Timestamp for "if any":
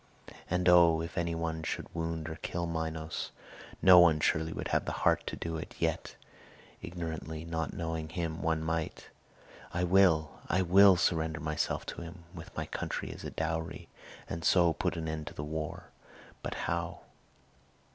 1.01-1.35